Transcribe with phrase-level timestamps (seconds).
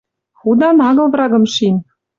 [0.39, 1.75] Худан агыл врагым шин.